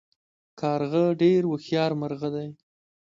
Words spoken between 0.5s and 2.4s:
کارغه ډیر هوښیار مرغه